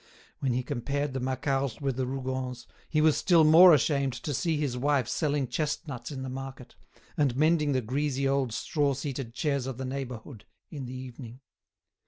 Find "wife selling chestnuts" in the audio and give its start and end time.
4.75-6.09